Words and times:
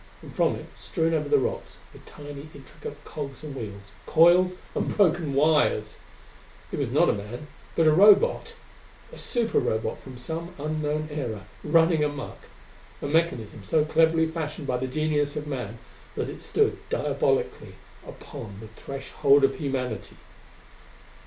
And 0.23 0.33
from 0.35 0.55
it, 0.55 0.65
strewn 0.75 1.13
over 1.13 1.29
the 1.29 1.37
rocks, 1.37 1.77
were 1.93 1.99
tiny 2.07 2.49
intricate 2.55 2.97
cogs 3.05 3.43
and 3.43 3.55
wheels, 3.55 3.91
coils 4.07 4.55
and 4.73 4.97
broken 4.97 5.35
wires! 5.35 5.99
He 6.71 6.77
was 6.77 6.89
not 6.91 7.07
a 7.07 7.13
man, 7.13 7.45
but 7.75 7.85
a 7.85 7.91
Robot! 7.93 8.55
A 9.13 9.19
Super 9.19 9.59
Robot 9.59 10.01
from 10.01 10.17
some 10.17 10.55
unknown 10.57 11.09
era, 11.11 11.45
running 11.63 12.03
amuck! 12.03 12.39
A 12.99 13.05
mechanism 13.05 13.63
so 13.63 13.85
cleverly 13.85 14.25
fashioned 14.25 14.65
by 14.65 14.77
the 14.77 14.87
genius 14.87 15.35
of 15.35 15.45
man 15.45 15.77
that 16.15 16.31
it 16.31 16.41
stood 16.41 16.79
diabolically 16.89 17.75
upon 18.03 18.59
the 18.59 18.69
threshhold 18.81 19.43
of 19.43 19.57
humanity! 19.57 20.17